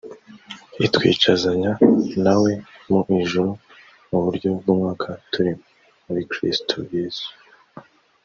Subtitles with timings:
[0.85, 1.71] itwicazanya
[2.23, 2.51] nawe
[2.89, 3.51] mu ijuru
[4.09, 5.51] mu buryo bw’umwuka turi
[6.05, 7.27] muri kristo Yesu